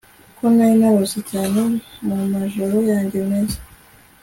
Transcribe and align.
ko 0.37 0.45
nari 0.55 0.75
narose 0.81 1.19
cyane 1.31 1.59
mumajoro 2.07 2.77
yanjye 2.91 3.17
meza 3.29 3.59